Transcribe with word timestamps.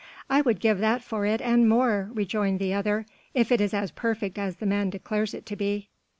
"I 0.31 0.41
would 0.41 0.59
give 0.59 0.79
that 0.79 1.03
for 1.03 1.27
it 1.27 1.41
and 1.41 1.69
more," 1.69 2.09
rejoined 2.15 2.57
the 2.57 2.73
other, 2.73 3.05
"if 3.35 3.51
it 3.51 3.61
is 3.61 3.71
as 3.71 3.91
perfect 3.91 4.39
as 4.39 4.55
the 4.55 4.65
man 4.65 4.89
declares 4.89 5.35
it 5.35 5.45
to 5.45 5.55
be." 5.55 5.89